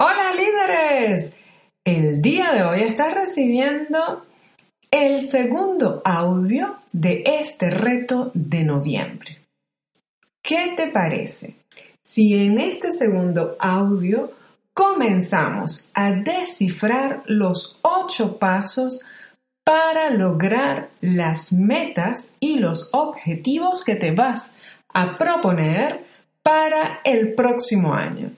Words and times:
Hola 0.00 0.32
líderes. 0.32 1.32
El 1.82 2.22
día 2.22 2.52
de 2.52 2.62
hoy 2.62 2.82
estás 2.82 3.14
recibiendo 3.14 4.24
el 4.92 5.20
segundo 5.20 6.02
audio 6.04 6.76
de 6.92 7.24
este 7.26 7.70
reto 7.70 8.30
de 8.32 8.62
noviembre. 8.62 9.40
¿Qué 10.40 10.74
te 10.76 10.86
parece 10.86 11.56
si 12.00 12.46
en 12.46 12.60
este 12.60 12.92
segundo 12.92 13.56
audio 13.58 14.30
comenzamos 14.72 15.90
a 15.94 16.12
descifrar 16.12 17.24
los 17.26 17.80
ocho 17.82 18.38
pasos 18.38 19.00
para 19.64 20.10
lograr 20.10 20.90
las 21.00 21.52
metas 21.52 22.28
y 22.38 22.60
los 22.60 22.88
objetivos 22.92 23.82
que 23.82 23.96
te 23.96 24.12
vas 24.12 24.52
a 24.94 25.18
proponer 25.18 26.04
para 26.44 27.00
el 27.02 27.34
próximo 27.34 27.94
año? 27.94 28.30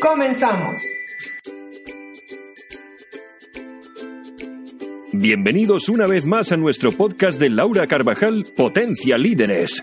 Comenzamos. 0.00 0.80
Bienvenidos 5.12 5.88
una 5.88 6.06
vez 6.06 6.24
más 6.24 6.52
a 6.52 6.56
nuestro 6.56 6.92
podcast 6.92 7.40
de 7.40 7.50
Laura 7.50 7.86
Carvajal, 7.88 8.46
Potencia 8.56 9.18
Líderes. 9.18 9.82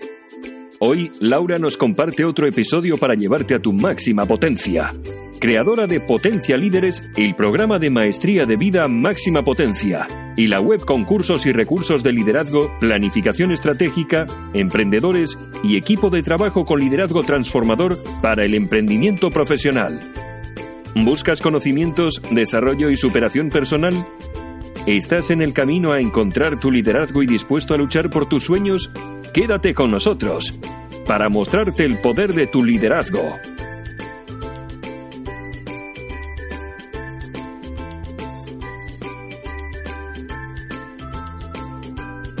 Hoy, 0.78 1.12
Laura 1.20 1.58
nos 1.58 1.76
comparte 1.76 2.24
otro 2.24 2.48
episodio 2.48 2.96
para 2.96 3.14
llevarte 3.14 3.54
a 3.54 3.58
tu 3.58 3.74
máxima 3.74 4.24
potencia. 4.24 4.92
Creadora 5.38 5.86
de 5.86 6.00
Potencia 6.00 6.56
Líderes, 6.56 7.02
el 7.16 7.34
programa 7.34 7.78
de 7.78 7.90
maestría 7.90 8.46
de 8.46 8.56
vida 8.56 8.88
Máxima 8.88 9.42
Potencia 9.42 10.06
y 10.34 10.46
la 10.46 10.60
web 10.60 10.84
con 10.84 11.04
cursos 11.04 11.44
y 11.44 11.52
recursos 11.52 12.02
de 12.02 12.12
liderazgo, 12.12 12.70
planificación 12.80 13.52
estratégica, 13.52 14.26
emprendedores 14.54 15.36
y 15.62 15.76
equipo 15.76 16.08
de 16.08 16.22
trabajo 16.22 16.64
con 16.64 16.80
liderazgo 16.80 17.22
transformador 17.22 17.98
para 18.22 18.44
el 18.44 18.54
emprendimiento 18.54 19.30
profesional. 19.30 20.00
¿Buscas 20.94 21.42
conocimientos, 21.42 22.22
desarrollo 22.30 22.90
y 22.90 22.96
superación 22.96 23.50
personal? 23.50 23.94
¿Estás 24.86 25.30
en 25.30 25.42
el 25.42 25.52
camino 25.52 25.92
a 25.92 26.00
encontrar 26.00 26.58
tu 26.58 26.70
liderazgo 26.70 27.22
y 27.22 27.26
dispuesto 27.26 27.74
a 27.74 27.78
luchar 27.78 28.08
por 28.08 28.26
tus 28.26 28.44
sueños? 28.44 28.90
Quédate 29.34 29.74
con 29.74 29.90
nosotros 29.90 30.58
para 31.06 31.28
mostrarte 31.28 31.84
el 31.84 31.98
poder 31.98 32.32
de 32.32 32.46
tu 32.46 32.64
liderazgo. 32.64 33.36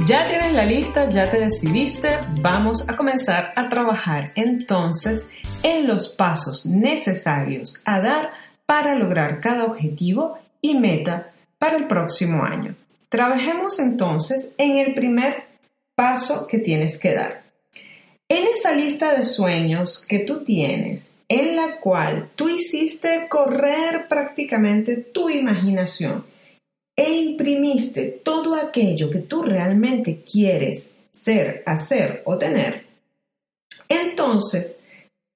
Ya 0.06 0.24
tienes 0.24 0.52
la 0.52 0.64
lista, 0.64 1.10
ya 1.10 1.28
te 1.28 1.40
decidiste, 1.40 2.18
vamos 2.40 2.88
a 2.88 2.94
comenzar 2.94 3.52
a 3.56 3.68
trabajar 3.68 4.30
entonces 4.36 5.26
en 5.64 5.88
los 5.88 6.10
pasos 6.10 6.64
necesarios 6.64 7.82
a 7.84 8.00
dar 8.00 8.30
para 8.66 8.94
lograr 8.94 9.40
cada 9.40 9.64
objetivo 9.64 10.38
y 10.60 10.78
meta 10.78 11.32
para 11.58 11.76
el 11.76 11.88
próximo 11.88 12.44
año. 12.44 12.76
Trabajemos 13.08 13.80
entonces 13.80 14.54
en 14.58 14.76
el 14.76 14.94
primer 14.94 15.42
paso 15.96 16.46
que 16.46 16.58
tienes 16.58 16.98
que 16.98 17.12
dar. 17.12 17.42
En 18.28 18.44
esa 18.46 18.76
lista 18.76 19.12
de 19.18 19.24
sueños 19.24 20.06
que 20.06 20.20
tú 20.20 20.44
tienes, 20.44 21.16
en 21.28 21.56
la 21.56 21.78
cual 21.80 22.28
tú 22.36 22.48
hiciste 22.48 23.26
correr 23.28 24.06
prácticamente 24.06 24.98
tu 24.98 25.30
imaginación 25.30 26.24
e 26.96 27.12
imprimiste 27.12 28.20
todo 28.24 28.54
aquello 28.54 29.10
que 29.10 29.20
tú 29.20 29.42
realmente 29.42 30.22
quieres 30.22 31.00
ser, 31.12 31.62
hacer 31.66 32.22
o 32.24 32.38
tener, 32.38 32.86
entonces, 33.88 34.84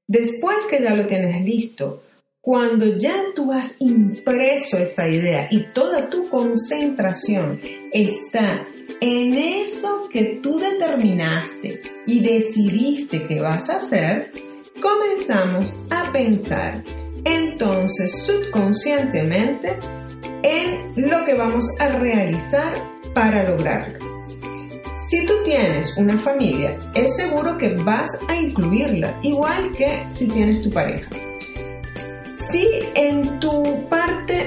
después 0.09 0.67
que 0.69 0.83
ya 0.83 0.95
lo 0.95 1.07
tienes 1.07 1.45
listo, 1.45 2.03
cuando 2.41 2.97
ya 2.97 3.15
tú 3.35 3.53
has 3.53 3.81
impreso 3.81 4.79
esa 4.79 5.07
idea 5.09 5.49
y 5.51 5.61
toda 5.75 6.09
tu 6.09 6.29
concentración 6.29 7.61
está 7.93 8.67
en 9.01 9.37
eso 9.37 10.09
que 10.11 10.41
tú 10.43 10.59
determinaste 10.59 11.83
y 12.07 12.21
decidiste 12.21 13.27
que 13.27 13.41
vas 13.41 13.69
a 13.69 13.77
hacer, 13.77 14.33
comenzamos 14.81 15.79
a 15.91 16.11
pensar 16.13 16.83
entonces 17.25 18.25
subconscientemente 18.25 19.77
en 20.43 20.93
lo 20.97 21.25
que 21.25 21.35
vamos 21.35 21.65
a 21.79 21.89
realizar 21.89 22.73
para 23.15 23.49
lograrlo. 23.49 23.99
Si 25.09 25.27
tú 25.27 25.33
tienes 25.45 25.97
una 25.97 26.19
familia, 26.19 26.77
es 26.95 27.17
seguro 27.17 27.59
que 27.59 27.75
vas 27.75 28.11
a 28.29 28.37
incluirla, 28.37 29.19
igual 29.23 29.73
que 29.73 30.05
si 30.09 30.29
tienes 30.29 30.63
tu 30.63 30.71
pareja. 30.71 31.11
Si 32.51 32.69
en 32.95 33.41
tu 33.41 33.89
parte 33.89 34.47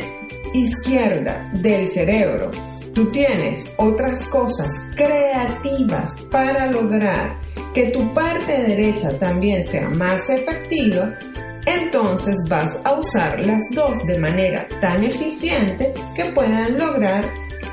izquierda 0.54 1.52
del 1.54 1.88
cerebro 1.88 2.52
tú 2.94 3.08
tienes 3.12 3.74
otras 3.78 4.24
cosas 4.24 4.72
creativas 4.96 6.14
para 6.30 6.72
lograr 6.72 7.38
que 7.74 7.88
tu 7.88 8.14
parte 8.14 8.64
derecha 8.64 9.18
también 9.20 9.64
sea 9.64 9.90
más 9.90 10.30
efectiva, 10.30 11.18
entonces 11.66 12.38
vas 12.48 12.82
a 12.84 12.94
usar 12.94 13.46
las 13.46 13.64
dos 13.72 13.98
de 14.06 14.20
manera 14.20 14.68
tan 14.82 15.04
eficiente 15.04 15.94
que 16.16 16.26
puedan 16.26 16.78
lograr 16.78 17.30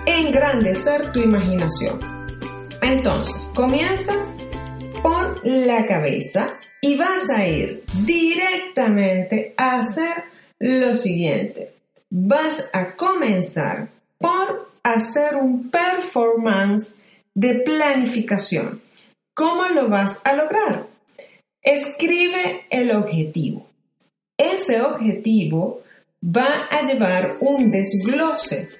engrandecer 0.07 1.13
tu 1.13 1.21
imaginación. 1.21 1.99
Entonces, 2.83 3.51
comienzas 3.55 4.31
por 5.03 5.41
la 5.45 5.87
cabeza 5.87 6.55
y 6.81 6.97
vas 6.97 7.31
a 7.31 7.47
ir 7.47 7.85
directamente 8.05 9.55
a 9.57 9.81
hacer 9.81 10.25
lo 10.59 10.95
siguiente. 10.95 11.73
Vas 12.11 12.71
a 12.73 12.97
comenzar 12.97 13.89
por 14.19 14.71
hacer 14.83 15.37
un 15.37 15.71
performance 15.71 17.03
de 17.35 17.55
planificación. 17.55 18.81
¿Cómo 19.35 19.69
lo 19.69 19.89
vas 19.89 20.21
a 20.25 20.35
lograr? 20.35 20.87
Escribe 21.63 22.67
el 22.71 22.91
objetivo. 22.91 23.70
Ese 24.41 24.81
objetivo 24.81 25.83
va 26.25 26.67
a 26.71 26.81
llevar 26.87 27.37
un 27.41 27.71
desglose, 27.71 28.71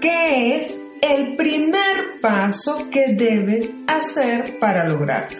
que 0.00 0.56
es 0.56 0.82
el 1.02 1.36
primer 1.36 2.22
paso 2.22 2.88
que 2.90 3.12
debes 3.12 3.76
hacer 3.86 4.58
para 4.58 4.88
lograrlo. 4.88 5.38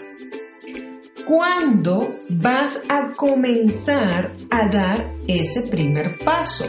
¿Cuándo 1.25 2.19
vas 2.29 2.83
a 2.89 3.13
comenzar 3.15 4.33
a 4.51 4.67
dar 4.67 5.11
ese 5.27 5.63
primer 5.63 6.19
paso? 6.19 6.65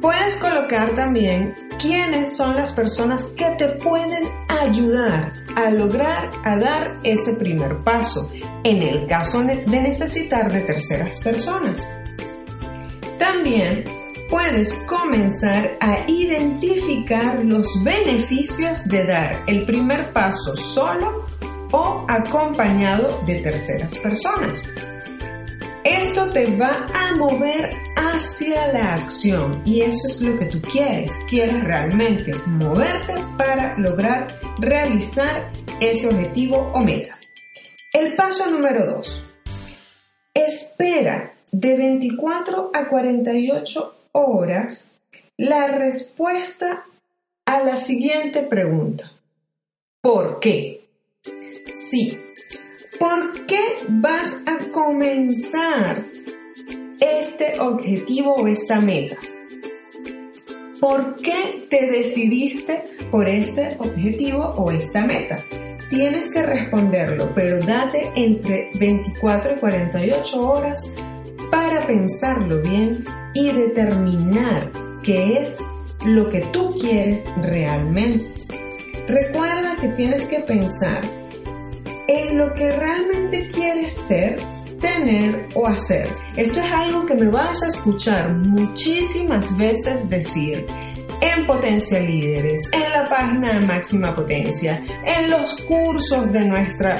Puedes 0.00 0.36
colocar 0.36 0.94
también 0.94 1.54
quiénes 1.80 2.36
son 2.36 2.54
las 2.54 2.72
personas 2.72 3.24
que 3.36 3.46
te 3.58 3.68
pueden 3.68 4.28
ayudar 4.48 5.32
a 5.56 5.70
lograr, 5.70 6.30
a 6.44 6.56
dar 6.56 7.00
ese 7.02 7.34
primer 7.34 7.78
paso, 7.78 8.30
en 8.62 8.82
el 8.82 9.08
caso 9.08 9.42
de 9.42 9.80
necesitar 9.80 10.52
de 10.52 10.60
terceras 10.60 11.20
personas. 11.20 11.84
También 13.18 13.84
puedes 14.30 14.72
comenzar 14.86 15.76
a 15.80 16.08
identificar 16.08 17.44
los 17.44 17.66
beneficios 17.82 18.86
de 18.86 19.04
dar 19.04 19.36
el 19.48 19.64
primer 19.64 20.12
paso 20.12 20.54
solo 20.54 21.26
o 21.72 22.06
acompañado 22.08 23.20
de 23.26 23.40
terceras 23.40 23.96
personas. 23.98 24.62
Esto 25.88 26.30
te 26.34 26.54
va 26.54 26.84
a 26.94 27.16
mover 27.16 27.70
hacia 27.96 28.70
la 28.74 28.92
acción 28.92 29.62
y 29.64 29.80
eso 29.80 30.06
es 30.06 30.20
lo 30.20 30.38
que 30.38 30.44
tú 30.44 30.60
quieres. 30.60 31.10
Quieres 31.30 31.64
realmente 31.64 32.34
moverte 32.44 33.14
para 33.38 33.74
lograr 33.78 34.26
realizar 34.58 35.50
ese 35.80 36.08
objetivo 36.08 36.70
o 36.74 36.80
meta. 36.80 37.18
El 37.94 38.14
paso 38.16 38.50
número 38.50 38.84
2. 38.84 39.22
Espera 40.34 41.32
de 41.52 41.76
24 41.78 42.70
a 42.74 42.88
48 42.90 43.96
horas 44.12 44.92
la 45.38 45.68
respuesta 45.68 46.84
a 47.46 47.64
la 47.64 47.76
siguiente 47.76 48.42
pregunta. 48.42 49.10
¿Por 50.02 50.38
qué? 50.38 50.86
Sí. 51.74 52.27
¿Por 52.98 53.46
qué 53.46 53.60
vas 53.88 54.42
a 54.46 54.58
comenzar 54.72 56.04
este 56.98 57.60
objetivo 57.60 58.34
o 58.34 58.48
esta 58.48 58.80
meta? 58.80 59.16
¿Por 60.80 61.14
qué 61.16 61.66
te 61.70 61.86
decidiste 61.86 62.82
por 63.12 63.28
este 63.28 63.76
objetivo 63.78 64.42
o 64.42 64.72
esta 64.72 65.04
meta? 65.04 65.44
Tienes 65.90 66.32
que 66.32 66.42
responderlo, 66.42 67.32
pero 67.36 67.60
date 67.60 68.10
entre 68.16 68.70
24 68.74 69.54
y 69.54 69.58
48 69.60 70.50
horas 70.50 70.90
para 71.52 71.86
pensarlo 71.86 72.60
bien 72.62 73.04
y 73.34 73.52
determinar 73.52 74.72
qué 75.04 75.44
es 75.44 75.60
lo 76.04 76.28
que 76.28 76.40
tú 76.52 76.76
quieres 76.76 77.26
realmente. 77.42 78.26
Recuerda 79.06 79.76
que 79.80 79.88
tienes 79.88 80.24
que 80.24 80.40
pensar 80.40 81.17
en 82.08 82.38
lo 82.38 82.52
que 82.54 82.72
realmente 82.72 83.48
quieres 83.50 83.94
ser 83.94 84.40
tener 84.80 85.48
o 85.54 85.66
hacer. 85.66 86.08
Esto 86.36 86.60
es 86.60 86.72
algo 86.72 87.06
que 87.06 87.14
me 87.14 87.26
vas 87.26 87.62
a 87.62 87.68
escuchar 87.68 88.30
muchísimas 88.30 89.56
veces 89.56 90.08
decir 90.08 90.66
en 91.20 91.46
Potencia 91.46 92.00
Líderes, 92.00 92.62
en 92.72 92.92
la 92.92 93.04
página 93.08 93.58
de 93.58 93.66
Máxima 93.66 94.14
Potencia, 94.14 94.82
en 95.04 95.30
los 95.30 95.60
cursos 95.62 96.32
de 96.32 96.44
nuestra 96.46 96.94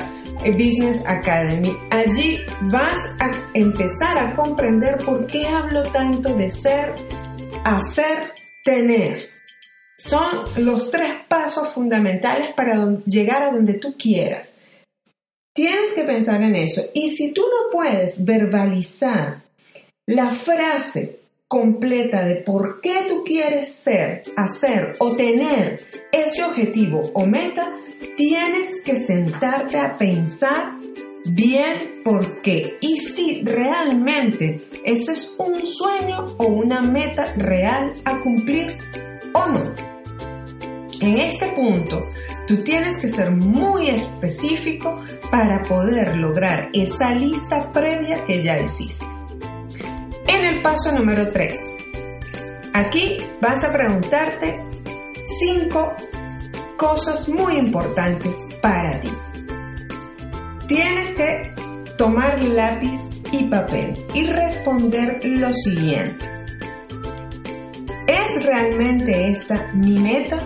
eh, 0.44 0.50
Business 0.52 1.06
Academy. 1.06 1.74
Allí 1.90 2.40
vas 2.62 3.16
a 3.20 3.30
empezar 3.54 4.18
a 4.18 4.34
comprender 4.34 4.98
por 4.98 5.26
qué 5.26 5.46
hablo 5.46 5.84
tanto 5.84 6.34
de 6.34 6.50
ser, 6.50 6.94
hacer, 7.64 8.34
tener. 8.64 9.20
Son 9.96 10.44
los 10.58 10.90
tres 10.90 11.12
pasos 11.28 11.68
fundamentales 11.68 12.52
para 12.54 12.88
llegar 13.06 13.42
a 13.42 13.52
donde 13.52 13.74
tú 13.74 13.96
quieras. 13.96 14.57
Tienes 15.58 15.92
que 15.92 16.04
pensar 16.04 16.40
en 16.40 16.54
eso. 16.54 16.82
Y 16.94 17.10
si 17.10 17.32
tú 17.32 17.40
no 17.40 17.72
puedes 17.72 18.24
verbalizar 18.24 19.42
la 20.06 20.30
frase 20.30 21.18
completa 21.48 22.24
de 22.24 22.36
por 22.36 22.80
qué 22.80 23.06
tú 23.08 23.24
quieres 23.24 23.68
ser, 23.68 24.22
hacer 24.36 24.94
o 25.00 25.16
tener 25.16 25.84
ese 26.12 26.44
objetivo 26.44 27.10
o 27.12 27.26
meta, 27.26 27.72
tienes 28.16 28.82
que 28.84 28.94
sentarte 28.94 29.78
a 29.78 29.96
pensar 29.96 30.74
bien 31.24 32.02
por 32.04 32.40
qué 32.40 32.76
y 32.80 32.98
si 32.98 33.42
realmente 33.42 34.62
ese 34.84 35.10
es 35.10 35.34
un 35.38 35.66
sueño 35.66 36.36
o 36.38 36.46
una 36.46 36.82
meta 36.82 37.32
real 37.34 37.94
a 38.04 38.20
cumplir 38.20 38.76
o 39.32 39.46
no. 39.48 39.74
En 41.00 41.18
este 41.18 41.48
punto, 41.48 42.06
tú 42.48 42.64
tienes 42.64 42.98
que 42.98 43.08
ser 43.08 43.30
muy 43.30 43.90
específico 43.90 45.02
para 45.30 45.62
poder 45.64 46.16
lograr 46.16 46.70
esa 46.72 47.14
lista 47.14 47.70
previa 47.72 48.24
que 48.24 48.40
ya 48.40 48.58
hiciste. 48.58 49.04
En 50.26 50.46
el 50.46 50.62
paso 50.62 50.90
número 50.92 51.28
3, 51.28 51.58
aquí 52.72 53.18
vas 53.42 53.64
a 53.64 53.72
preguntarte 53.72 54.64
cinco 55.38 55.92
cosas 56.78 57.28
muy 57.28 57.58
importantes 57.58 58.42
para 58.62 58.98
ti. 59.00 59.10
Tienes 60.68 61.14
que 61.16 61.52
tomar 61.98 62.42
lápiz 62.42 62.98
y 63.30 63.44
papel 63.44 63.94
y 64.14 64.24
responder 64.24 65.20
lo 65.22 65.52
siguiente. 65.52 66.24
¿Es 68.06 68.46
realmente 68.46 69.28
esta 69.28 69.70
mi 69.74 69.98
meta? 69.98 70.38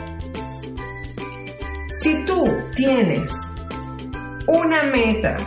Si 2.02 2.24
tú 2.24 2.48
tienes 2.74 3.30
una 4.48 4.82
meta 4.82 5.38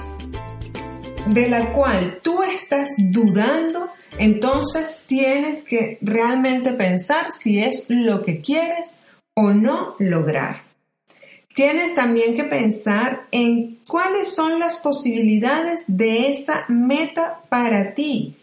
de 1.25 1.50
la 1.50 1.74
cual 1.74 2.22
tú 2.24 2.44
estás 2.44 2.92
dudando, 2.98 3.90
entonces 4.18 5.02
tienes 5.06 5.66
que 5.66 5.98
realmente 6.00 6.72
pensar 6.72 7.34
si 7.34 7.60
es 7.60 7.88
lo 7.90 8.24
que 8.24 8.40
quieres 8.40 8.96
o 9.34 9.50
no 9.52 9.98
lograr. 10.00 10.62
Tienes 11.54 11.94
también 11.94 12.38
que 12.38 12.46
pensar 12.46 13.28
en 13.31 13.80
cuáles 13.86 14.34
son 14.34 14.58
las 14.58 14.78
posibilidades 14.78 15.84
de 15.88 16.30
esa 16.30 16.63
meta 16.69 17.42
para 17.50 17.94
ti. 17.96 18.34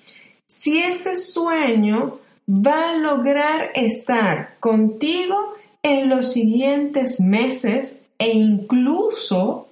Si 0.46 0.82
ese 0.82 1.16
sueño 1.16 2.18
va 2.46 2.90
a 2.90 2.96
lograr 2.98 3.70
estar 3.74 4.58
contigo 4.60 5.54
en 5.82 6.10
los 6.10 6.34
siguientes 6.34 7.18
meses 7.18 8.00
e 8.22 8.28
incluso 8.28 9.66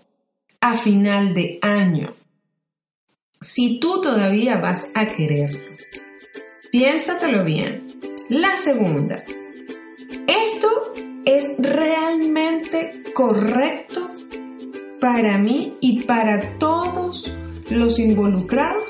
a 0.60 0.76
final 0.76 1.34
de 1.34 1.60
año. 1.62 2.14
Si 3.40 3.78
tú 3.78 4.02
todavía 4.02 4.58
vas 4.58 4.90
a 4.94 5.06
quererlo, 5.06 5.60
piénsatelo 6.72 7.44
bien. 7.44 7.86
La 8.28 8.56
segunda, 8.56 9.22
¿esto 10.26 10.92
es 11.24 11.44
realmente 11.58 13.04
correcto 13.14 14.10
para 15.00 15.38
mí 15.38 15.76
y 15.80 16.02
para 16.02 16.58
todos 16.58 17.32
los 17.70 18.00
involucrados? 18.00 18.82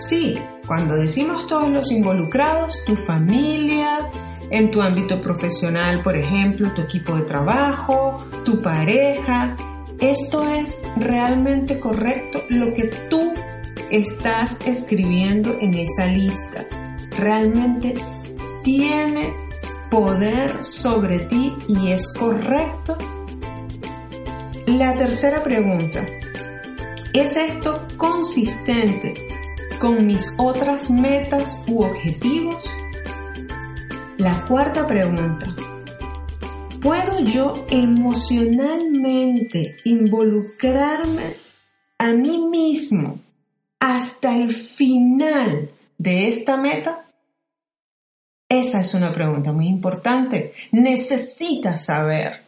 Sí, 0.00 0.40
cuando 0.66 0.96
decimos 0.96 1.46
todos 1.46 1.68
los 1.68 1.92
involucrados, 1.92 2.84
tu 2.84 2.96
familia, 2.96 4.05
en 4.50 4.70
tu 4.70 4.80
ámbito 4.80 5.20
profesional, 5.20 6.02
por 6.02 6.16
ejemplo, 6.16 6.70
tu 6.72 6.82
equipo 6.82 7.16
de 7.16 7.22
trabajo, 7.22 8.24
tu 8.44 8.62
pareja, 8.62 9.56
¿esto 9.98 10.48
es 10.48 10.88
realmente 10.96 11.80
correcto 11.80 12.42
lo 12.48 12.72
que 12.74 12.84
tú 13.10 13.32
estás 13.90 14.60
escribiendo 14.66 15.56
en 15.60 15.74
esa 15.74 16.06
lista? 16.06 16.66
¿Realmente 17.18 17.94
tiene 18.62 19.32
poder 19.90 20.62
sobre 20.62 21.20
ti 21.20 21.54
y 21.68 21.92
es 21.92 22.12
correcto? 22.12 22.96
La 24.66 24.94
tercera 24.94 25.42
pregunta, 25.42 26.04
¿es 27.12 27.36
esto 27.36 27.86
consistente 27.96 29.14
con 29.80 30.06
mis 30.06 30.34
otras 30.38 30.90
metas 30.90 31.64
u 31.68 31.82
objetivos? 31.82 32.68
La 34.18 34.46
cuarta 34.46 34.86
pregunta, 34.86 35.54
¿puedo 36.80 37.20
yo 37.20 37.66
emocionalmente 37.68 39.76
involucrarme 39.84 41.34
a 41.98 42.14
mí 42.14 42.48
mismo 42.48 43.18
hasta 43.78 44.34
el 44.34 44.52
final 44.52 45.70
de 45.98 46.28
esta 46.28 46.56
meta? 46.56 47.04
Esa 48.48 48.80
es 48.80 48.94
una 48.94 49.12
pregunta 49.12 49.52
muy 49.52 49.66
importante. 49.66 50.54
Necesitas 50.72 51.84
saber, 51.84 52.42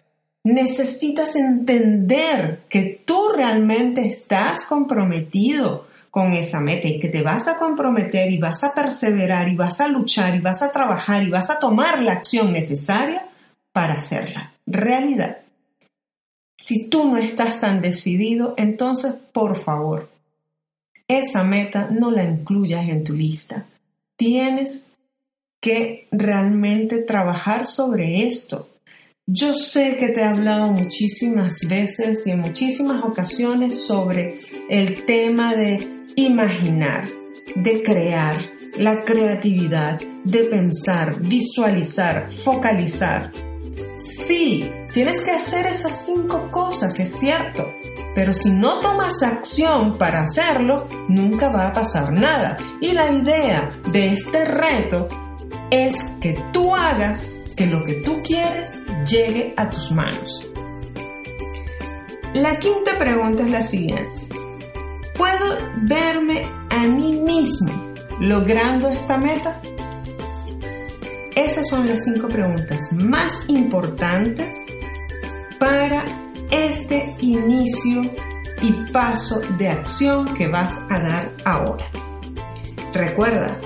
necesitas 0.45 1.37
entender 1.37 2.63
que 2.71 3.03
tú 3.05 3.33
realmente 3.37 4.07
estás 4.07 4.65
comprometido 4.65 5.88
con 6.19 6.33
esa 6.33 6.59
meta 6.59 6.89
y 6.89 6.99
que 6.99 7.11
te 7.11 7.23
vas 7.23 7.47
a 7.47 7.61
comprometer 7.61 8.29
y 8.33 8.39
vas 8.39 8.65
a 8.65 8.75
perseverar 8.75 9.49
y 9.49 9.55
vas 9.55 9.81
a 9.81 9.87
luchar 9.87 10.35
y 10.35 10.41
vas 10.41 10.63
a 10.63 10.73
trabajar 10.73 11.23
y 11.23 11.31
vas 11.31 11.49
a 11.49 11.61
tomar 11.61 12.03
la 12.03 12.15
acción 12.15 12.53
necesaria 12.53 13.25
para 13.73 13.95
hacerla 13.95 14.53
realidad. 14.67 15.39
Si 16.59 16.89
tú 16.89 17.09
no 17.09 17.19
estás 17.19 17.61
tan 17.61 17.81
decidido, 17.81 18.55
entonces 18.57 19.15
por 19.33 19.55
favor, 19.55 20.11
esa 21.07 21.45
meta 21.45 21.89
no 21.89 22.11
la 22.11 22.25
incluyas 22.25 22.89
en 22.89 23.05
tu 23.05 23.13
lista. 23.13 23.67
Tienes 24.17 24.91
que 25.63 26.09
realmente 26.11 26.99
trabajar 27.03 27.69
sobre 27.69 28.27
esto. 28.27 28.69
Yo 29.25 29.55
sé 29.55 29.97
que 29.99 30.09
te 30.09 30.23
he 30.23 30.25
hablado 30.25 30.73
muchísimas 30.73 31.61
veces 31.69 32.27
y 32.27 32.33
en 32.33 32.41
muchísimas 32.41 33.05
ocasiones 33.05 33.87
sobre 33.87 34.35
el 34.69 35.05
tema 35.05 35.55
de 35.55 35.98
imaginar, 36.17 37.09
de 37.55 37.83
crear, 37.83 38.37
la 38.77 39.01
creatividad, 39.01 40.01
de 40.25 40.45
pensar, 40.45 41.21
visualizar, 41.21 42.31
focalizar. 42.31 43.33
Sí, 44.01 44.71
tienes 44.93 45.21
que 45.23 45.33
hacer 45.33 45.67
esas 45.67 46.07
cinco 46.07 46.51
cosas, 46.51 46.99
es 47.01 47.11
cierto, 47.11 47.67
pero 48.15 48.33
si 48.33 48.51
no 48.51 48.81
tomas 48.81 49.23
acción 49.23 49.97
para 49.97 50.23
hacerlo, 50.23 50.87
nunca 51.09 51.51
va 51.51 51.69
a 51.69 51.73
pasar 51.73 52.13
nada. 52.13 52.57
Y 52.81 52.93
la 52.93 53.11
idea 53.11 53.69
de 53.93 54.13
este 54.13 54.45
reto 54.45 55.09
es 55.71 55.97
que 56.21 56.37
tú 56.53 56.75
hagas 56.75 57.31
que 57.57 57.67
lo 57.67 57.85
que 57.85 57.95
tú 57.95 58.21
quieres 58.23 58.81
llegue 59.09 59.55
a 59.57 59.69
tus 59.71 59.91
manos. 59.91 60.45
La 62.35 62.59
quinta 62.59 62.99
pregunta 62.99 63.43
es 63.43 63.51
la 63.51 63.63
siguiente. 63.63 64.28
¿Puedo 65.79 65.89
verme 65.89 66.43
a 66.71 66.87
mí 66.87 67.21
mismo 67.21 67.73
logrando 68.21 68.89
esta 68.89 69.19
meta? 69.19 69.61
Esas 71.35 71.69
son 71.69 71.87
las 71.89 72.05
cinco 72.05 72.29
preguntas 72.29 72.93
más 72.93 73.49
importantes 73.49 74.57
para 75.59 76.05
este 76.51 77.15
inicio 77.21 78.03
y 78.63 78.73
paso 78.93 79.41
de 79.59 79.69
acción 79.69 80.35
que 80.35 80.49
vas 80.49 80.87
a 80.91 81.01
dar 81.01 81.31
ahora. 81.45 81.87
Recuerda, 82.93 83.59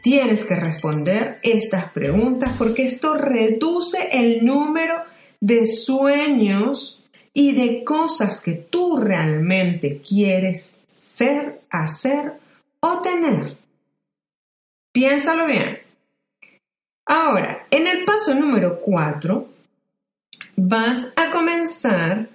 Tienes 0.00 0.46
que 0.46 0.54
responder 0.56 1.38
estas 1.42 1.92
preguntas 1.92 2.52
porque 2.56 2.86
esto 2.86 3.18
reduce 3.18 4.08
el 4.12 4.42
número 4.42 4.94
de 5.40 5.66
sueños 5.66 6.97
y 7.38 7.52
de 7.52 7.84
cosas 7.84 8.42
que 8.42 8.54
tú 8.54 8.96
realmente 8.96 10.02
quieres 10.02 10.78
ser, 10.88 11.60
hacer 11.70 12.32
o 12.80 13.00
tener. 13.00 13.56
Piénsalo 14.92 15.46
bien. 15.46 15.78
Ahora, 17.06 17.64
en 17.70 17.86
el 17.86 18.04
paso 18.04 18.34
número 18.34 18.80
4, 18.80 19.46
vas 20.56 21.12
a 21.14 21.30
comenzar 21.30 22.28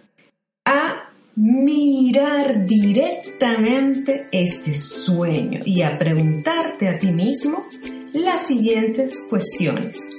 a 0.64 1.10
mirar 1.36 2.66
directamente 2.66 4.30
ese 4.32 4.74
sueño 4.74 5.60
y 5.66 5.82
a 5.82 5.98
preguntarte 5.98 6.88
a 6.88 6.98
ti 6.98 7.08
mismo 7.08 7.66
las 8.14 8.48
siguientes 8.48 9.22
cuestiones. 9.30 10.18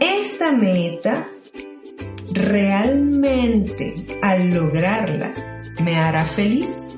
Esta 0.00 0.52
meta 0.52 1.28
realmente 2.38 4.06
al 4.22 4.54
lograrla 4.54 5.32
me 5.80 5.96
hará 5.96 6.24
feliz? 6.24 6.88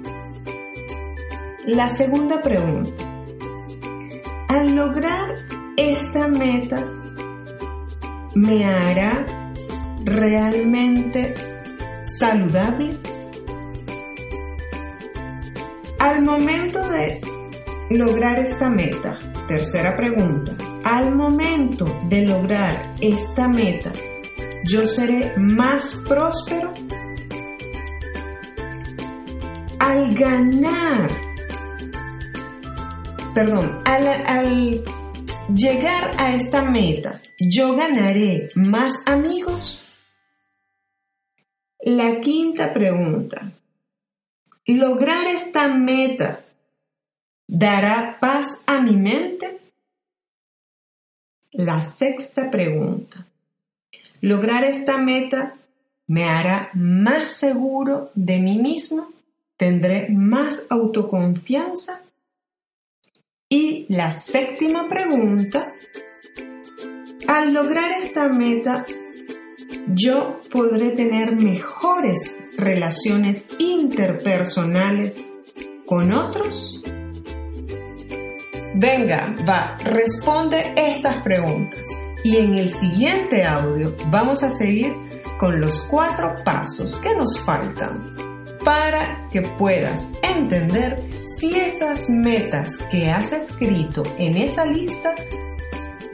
La 1.66 1.88
segunda 1.88 2.42
pregunta. 2.42 3.02
Al 4.48 4.74
lograr 4.74 5.34
esta 5.76 6.26
meta, 6.28 6.84
¿me 8.34 8.64
hará 8.64 9.24
realmente 10.04 11.34
saludable? 12.02 12.98
Al 15.98 16.22
momento 16.22 16.88
de 16.88 17.20
lograr 17.90 18.38
esta 18.38 18.70
meta, 18.70 19.18
tercera 19.46 19.96
pregunta, 19.96 20.56
al 20.84 21.14
momento 21.14 21.98
de 22.08 22.22
lograr 22.22 22.82
esta 23.00 23.46
meta, 23.48 23.92
yo 24.70 24.86
seré 24.86 25.36
más 25.36 25.96
próspero 26.06 26.72
al 29.80 30.14
ganar, 30.14 31.10
perdón, 33.34 33.82
al, 33.84 34.84
llegar 35.52 36.12
a 36.18 36.36
esta 36.36 36.62
meta, 36.62 37.20
yo 37.40 37.74
ganaré 37.74 38.50
más 38.54 39.08
amigos. 39.08 39.80
La 41.80 42.20
quinta 42.20 42.72
pregunta, 42.72 43.52
¿lograr 44.66 45.26
esta 45.26 45.66
meta 45.74 46.44
dará 47.48 48.18
paz 48.20 48.62
a 48.68 48.80
mi 48.80 48.96
mente? 48.96 49.58
La 51.50 51.80
sexta 51.80 52.50
pregunta, 52.50 53.26
Lograr 54.20 54.64
esta 54.64 54.98
meta 54.98 55.54
me 56.06 56.24
hará 56.24 56.70
más 56.74 57.28
seguro 57.28 58.10
de 58.14 58.38
mí 58.40 58.58
mismo, 58.58 59.10
tendré 59.56 60.08
más 60.10 60.66
autoconfianza. 60.70 62.02
Y 63.48 63.86
la 63.88 64.10
séptima 64.10 64.88
pregunta, 64.88 65.72
al 67.26 67.52
lograr 67.52 67.92
esta 67.92 68.28
meta, 68.28 68.86
yo 69.94 70.40
podré 70.50 70.90
tener 70.90 71.34
mejores 71.36 72.34
relaciones 72.56 73.48
interpersonales 73.58 75.24
con 75.86 76.12
otros? 76.12 76.80
Venga, 78.74 79.34
va, 79.48 79.76
responde 79.84 80.72
estas 80.76 81.16
preguntas. 81.22 81.82
Y 82.22 82.36
en 82.36 82.54
el 82.54 82.68
siguiente 82.68 83.44
audio 83.44 83.94
vamos 84.08 84.42
a 84.42 84.50
seguir 84.50 84.92
con 85.38 85.60
los 85.60 85.80
cuatro 85.90 86.34
pasos 86.44 86.96
que 86.96 87.14
nos 87.14 87.40
faltan 87.40 88.14
para 88.64 89.26
que 89.30 89.42
puedas 89.42 90.12
entender 90.22 91.02
si 91.26 91.58
esas 91.58 92.10
metas 92.10 92.76
que 92.90 93.10
has 93.10 93.32
escrito 93.32 94.02
en 94.18 94.36
esa 94.36 94.66
lista 94.66 95.14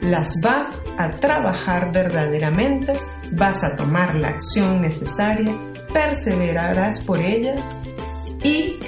las 0.01 0.39
vas 0.41 0.83
a 0.97 1.09
trabajar 1.09 1.91
verdaderamente, 1.91 2.93
vas 3.33 3.63
a 3.63 3.75
tomar 3.75 4.15
la 4.15 4.29
acción 4.29 4.81
necesaria, 4.81 5.53
perseverarás 5.91 7.01
por 7.01 7.19
ellas 7.19 7.81
y 8.43 8.79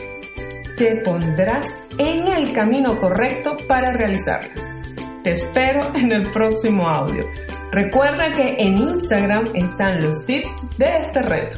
te 0.77 0.97
pondrás 0.97 1.83
en 1.97 2.27
el 2.27 2.53
camino 2.53 2.99
correcto 3.01 3.57
para 3.67 3.91
realizarlas. 3.91 4.78
Te 5.23 5.31
espero 5.31 5.81
en 5.95 6.11
el 6.11 6.23
próximo 6.31 6.87
audio. 6.87 7.25
Recuerda 7.71 8.33
que 8.33 8.55
en 8.57 8.77
Instagram 8.77 9.49
están 9.53 10.01
los 10.01 10.25
tips 10.25 10.77
de 10.77 10.97
este 10.97 11.21
reto. 11.21 11.57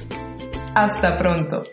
Hasta 0.73 1.17
pronto. 1.17 1.63